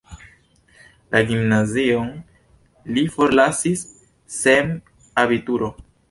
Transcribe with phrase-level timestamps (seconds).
[1.15, 2.07] La gimnazion
[2.95, 3.83] li forlasis
[4.37, 4.73] sen
[5.25, 5.69] abituro.